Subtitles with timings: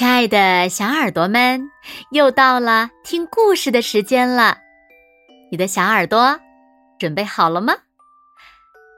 [0.00, 1.70] 亲爱的小耳朵们，
[2.10, 4.56] 又到了听故事的时间了。
[5.50, 6.40] 你的小耳朵
[6.98, 7.74] 准备好了吗？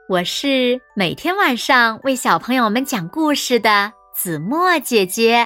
[0.07, 5.45] 我是每天晚上为小朋友们讲故事的子墨姐姐。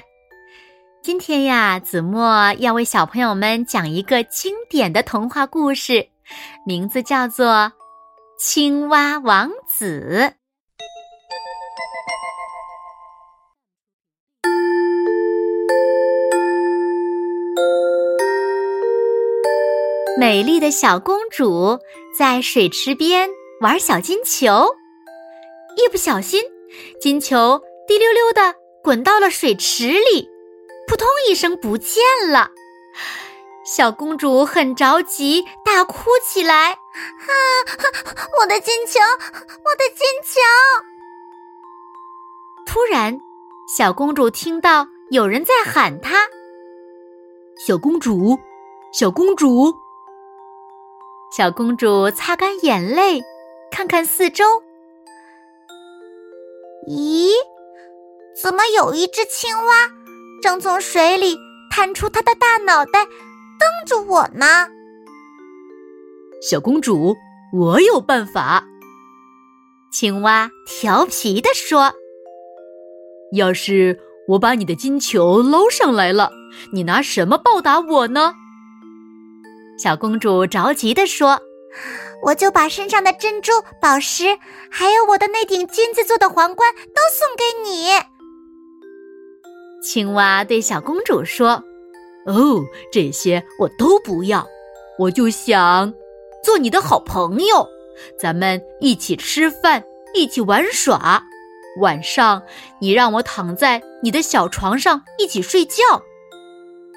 [1.02, 6.08] 今天呀，子墨要为小朋友们讲一个经典的童话故事，
[6.68, 7.48] 名字叫做
[8.38, 10.32] 《青蛙王子》。
[20.20, 21.78] 美丽的小公主
[22.18, 23.30] 在水池边
[23.62, 24.76] 玩小金球，
[25.76, 26.44] 一不小心，
[27.00, 30.28] 金球滴溜溜的滚到了水池里，
[30.88, 32.50] 扑通一声不见了。
[33.64, 37.32] 小公主很着急，大哭起来：“啊，
[38.42, 40.40] 我的金球，我的金球！”
[42.66, 43.20] 突然，
[43.78, 46.28] 小公主听到有人在喊她
[47.68, 48.40] ：“小公主，
[48.92, 49.72] 小公主！”
[51.30, 53.22] 小公主擦干眼泪，
[53.70, 54.46] 看看四周。
[56.88, 57.30] 咦，
[58.42, 59.92] 怎么有一只青蛙
[60.42, 61.38] 正从水里
[61.70, 64.68] 探出它的大脑袋，瞪着我呢？
[66.42, 67.16] 小公主，
[67.54, 68.64] 我有办法。
[69.92, 71.94] 青蛙调皮地说
[73.36, 76.32] ：“要是我把你的金球捞上来了，
[76.72, 78.34] 你拿什么报答我呢？”
[79.78, 81.40] 小公主着急地说
[82.24, 84.38] ：“我就把身上的珍珠、宝石，
[84.72, 87.90] 还有我的那顶金子做的皇冠都送给你。”
[89.84, 91.64] 青蛙对小公主说
[92.26, 94.48] ：“哦，这些我都不要，
[94.98, 95.94] 我就想
[96.44, 97.68] 做你的好朋友，
[98.20, 99.84] 咱们一起吃饭，
[100.16, 101.24] 一起玩耍。
[101.80, 102.42] 晚上
[102.82, 105.84] 你让我躺在你的小床上一起睡觉。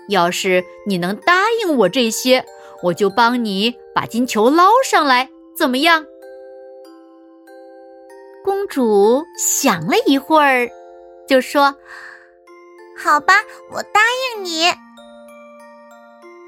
[0.09, 2.43] 要是你能答应我这些。”
[2.83, 6.07] 我就帮你把金球捞上来，怎么样？
[8.43, 10.69] 公主想了一会儿，
[11.29, 11.77] 就说
[12.97, 13.35] ：“好吧，
[13.71, 14.01] 我答
[14.35, 14.73] 应你。”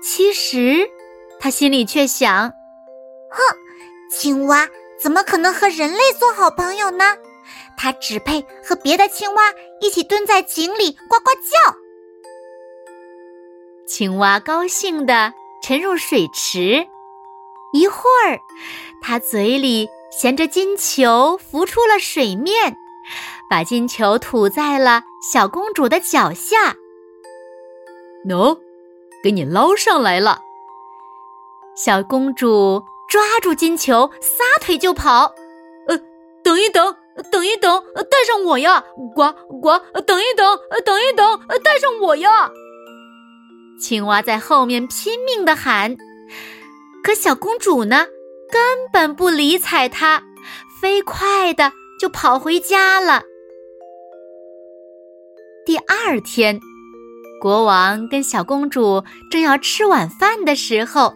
[0.02, 0.88] 其实，
[1.38, 2.50] 她心里却想
[3.30, 3.42] ：“哼，
[4.10, 4.66] 青蛙
[4.98, 7.14] 怎么可能和人类做好朋友呢？
[7.76, 9.42] 它只配和别的青蛙
[9.80, 11.76] 一起蹲在井里呱呱叫。”
[13.86, 15.34] 青蛙高兴的。
[15.62, 16.88] 沉入水池，
[17.72, 18.40] 一会儿，
[19.00, 22.76] 他嘴里衔着金球浮出了水面，
[23.48, 26.74] 把金球吐在了小公主的脚下。
[28.28, 28.58] 喏，
[29.22, 30.40] 给你捞上来了。
[31.76, 35.32] 小公主抓住金球，撒腿就跑。
[35.86, 35.96] 呃，
[36.42, 36.94] 等一等，
[37.30, 38.82] 等一等，带上我呀！
[39.14, 42.50] 呱呱，等一等，等一等，带上我呀！
[43.80, 45.96] 青蛙在后面拼命的喊，
[47.02, 48.06] 可小公主呢，
[48.50, 48.60] 根
[48.92, 50.22] 本不理睬它，
[50.80, 53.22] 飞快的就跑回家了。
[55.66, 56.58] 第二天，
[57.40, 61.12] 国王跟小公主正要吃晚饭的时候，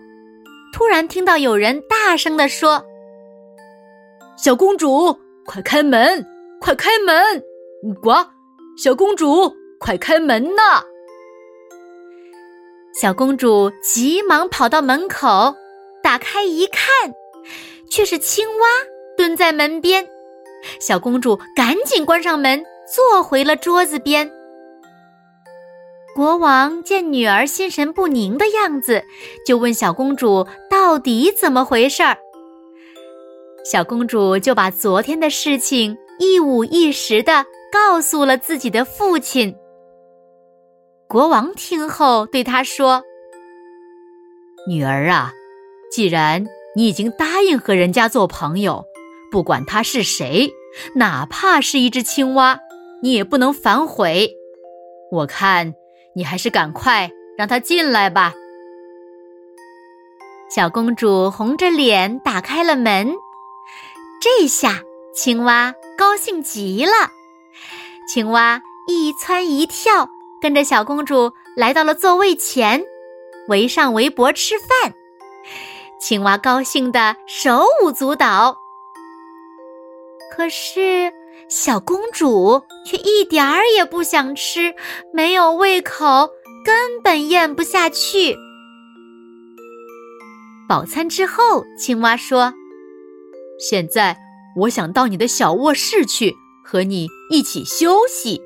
[0.72, 2.84] 突然听到有人大声的说
[4.36, 6.24] ：“小公主，快开门，
[6.60, 7.42] 快开门！
[8.02, 8.10] 呱，
[8.76, 10.82] 小公主，快开门呐！”
[12.98, 15.54] 小公主急忙跑到门口，
[16.02, 16.82] 打开一看，
[17.90, 18.66] 却是青蛙
[19.18, 20.08] 蹲在门边。
[20.80, 24.32] 小公主赶紧关上门，坐回了桌子边。
[26.14, 29.04] 国王见女儿心神不宁的样子，
[29.46, 32.16] 就问小公主到底怎么回事儿。
[33.62, 39.54] 小公主就把昨天的事情一五一十的告诉了自己的父亲。
[41.08, 43.04] 国王听后对他说
[44.68, 45.32] ：“女儿啊，
[45.92, 46.44] 既然
[46.74, 48.84] 你已经答应和人家做朋友，
[49.30, 50.52] 不管他是谁，
[50.96, 52.58] 哪怕是一只青蛙，
[53.02, 54.32] 你也不能反悔。
[55.12, 55.74] 我看
[56.16, 58.34] 你还是赶快让他进来吧。”
[60.50, 63.14] 小公主红着脸打开了门，
[64.20, 64.82] 这下
[65.14, 66.92] 青蛙高兴极了。
[68.12, 70.08] 青蛙一窜一跳。
[70.46, 72.84] 跟着小公主来到了座位前，
[73.48, 74.94] 围上围脖吃饭。
[76.00, 78.56] 青蛙高兴的手舞足蹈，
[80.32, 81.12] 可是
[81.48, 84.72] 小公主却一点儿也不想吃，
[85.12, 86.30] 没有胃口，
[86.64, 88.36] 根本咽不下去。
[90.68, 92.54] 饱餐之后，青蛙说
[93.58, 94.16] ：“现在
[94.58, 98.40] 我想到你的小卧室去，和你一起休息。”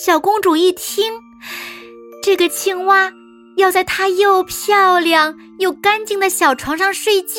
[0.00, 1.12] 小公主一听，
[2.22, 3.12] 这个青蛙
[3.56, 7.36] 要在她又漂亮又干净的小床上睡觉，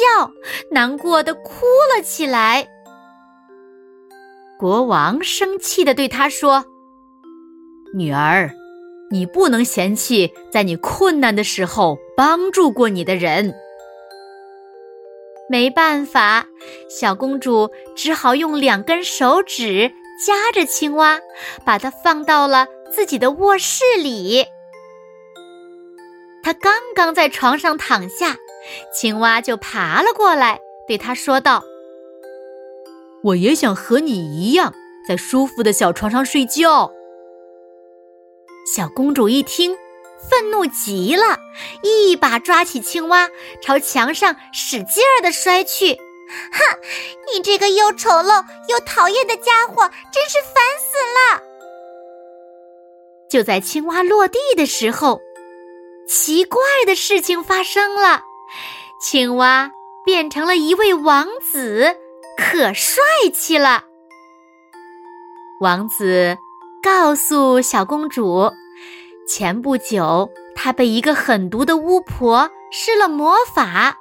[0.69, 1.65] 难过的哭
[1.95, 2.67] 了起来。
[4.59, 6.65] 国王生气的对她说
[7.95, 8.51] ：“女儿，
[9.09, 13.55] 你不能嫌弃在你困难的时候帮助过你的人。”
[15.49, 16.45] 没办法，
[16.89, 19.89] 小公主只好用两根手指
[20.25, 21.19] 夹着青蛙，
[21.65, 24.45] 把它放到了自己的卧室里。
[26.43, 28.35] 他刚刚在床上躺下，
[28.93, 31.63] 青蛙就爬了过来，对他说道
[33.23, 34.73] ：“我也想和你一样，
[35.07, 36.91] 在舒服的小床上睡觉。”
[38.75, 39.77] 小公主一听。
[40.29, 41.39] 愤怒极了，
[41.81, 43.29] 一把抓起青蛙，
[43.61, 45.97] 朝墙上使劲儿的摔去。
[46.51, 46.79] 哼，
[47.33, 51.43] 你这个又丑陋又讨厌的家伙，真是烦死了！
[53.29, 55.19] 就在青蛙落地的时候，
[56.07, 58.23] 奇怪的事情发生了，
[59.01, 59.71] 青蛙
[60.03, 61.95] 变成了一位王子，
[62.37, 63.03] 可帅
[63.33, 63.83] 气了。
[65.61, 66.37] 王子
[66.81, 68.51] 告诉小公主。
[69.27, 73.95] 前不久，他被一个狠毒的巫婆施了魔法，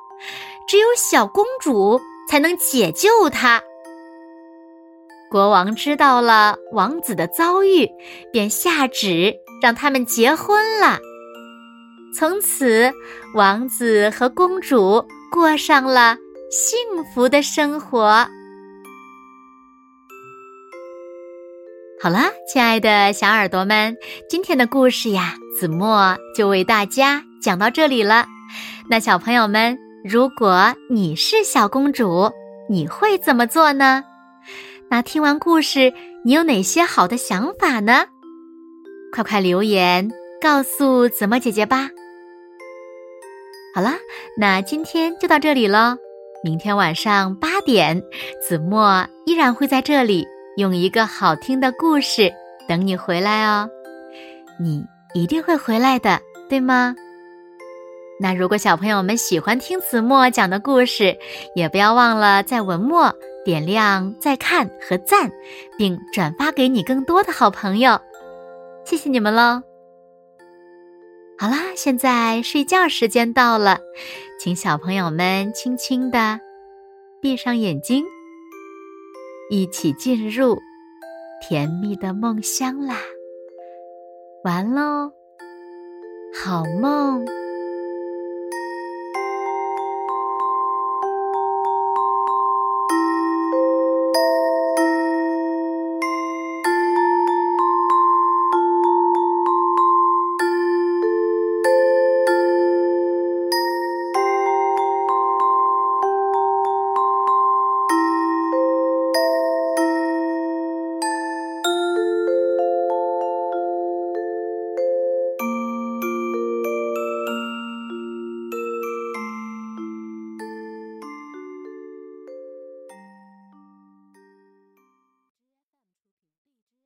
[0.66, 3.62] 只有小公主才能解救他。
[5.30, 7.88] 国王知道了王子的遭遇，
[8.32, 10.98] 便下旨让他们结婚了。
[12.14, 12.92] 从此，
[13.34, 16.16] 王子和公主过上了
[16.50, 16.78] 幸
[17.12, 18.26] 福的生活。
[22.00, 23.94] 好了，亲爱的小耳朵们，
[24.30, 28.24] 今天的故事呀，子墨就为大家讲到这里了。
[28.88, 32.30] 那小朋友们，如果你是小公主，
[32.68, 34.04] 你会怎么做呢？
[34.88, 35.92] 那听完故事，
[36.24, 38.06] 你有哪些好的想法呢？
[39.12, 40.08] 快快留言
[40.40, 41.90] 告诉子墨姐姐吧。
[43.74, 43.92] 好了，
[44.36, 45.96] 那今天就到这里喽。
[46.44, 48.00] 明天晚上八点，
[48.40, 50.26] 子墨依然会在这里。
[50.56, 52.32] 用一个好听的故事
[52.68, 53.68] 等你回来哦，
[54.60, 54.84] 你
[55.14, 56.96] 一定会回来的，对吗？
[58.20, 61.16] 那如果小朋友们喜欢听子墨讲的故事，
[61.54, 65.30] 也不要忘了在文末点亮再看和赞，
[65.76, 68.00] 并转发给你更多的好朋友，
[68.84, 69.62] 谢谢你们喽！
[71.38, 73.78] 好啦，现在睡觉时间到了，
[74.40, 76.40] 请小朋友们轻轻的
[77.20, 78.04] 闭上眼睛。
[79.50, 80.58] 一起进入
[81.40, 82.96] 甜蜜的梦乡啦！
[84.44, 85.10] 完喽，
[86.44, 87.24] 好梦。